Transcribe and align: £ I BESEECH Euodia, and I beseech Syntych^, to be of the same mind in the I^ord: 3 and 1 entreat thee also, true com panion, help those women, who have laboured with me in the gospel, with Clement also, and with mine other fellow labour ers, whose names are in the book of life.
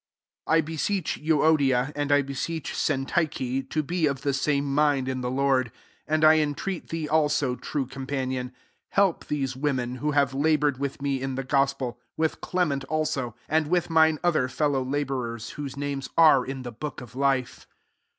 £ 0.47 0.51
I 0.51 0.61
BESEECH 0.61 1.19
Euodia, 1.21 1.91
and 1.95 2.11
I 2.11 2.23
beseech 2.23 2.73
Syntych^, 2.73 3.69
to 3.69 3.83
be 3.83 4.07
of 4.07 4.23
the 4.23 4.33
same 4.33 4.65
mind 4.65 5.07
in 5.07 5.21
the 5.21 5.29
I^ord: 5.29 5.65
3 5.67 5.71
and 6.07 6.23
1 6.23 6.35
entreat 6.37 6.89
thee 6.89 7.07
also, 7.07 7.55
true 7.55 7.85
com 7.85 8.07
panion, 8.07 8.51
help 8.89 9.25
those 9.25 9.55
women, 9.55 9.97
who 9.97 10.09
have 10.09 10.33
laboured 10.33 10.79
with 10.79 11.03
me 11.03 11.21
in 11.21 11.35
the 11.35 11.43
gospel, 11.43 11.99
with 12.17 12.41
Clement 12.41 12.83
also, 12.85 13.35
and 13.47 13.67
with 13.67 13.91
mine 13.91 14.17
other 14.23 14.47
fellow 14.47 14.83
labour 14.83 15.35
ers, 15.35 15.51
whose 15.51 15.77
names 15.77 16.09
are 16.17 16.43
in 16.47 16.63
the 16.63 16.71
book 16.71 16.99
of 16.99 17.15
life. 17.15 17.67